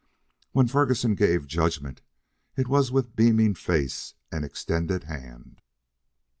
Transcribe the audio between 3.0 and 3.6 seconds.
beaming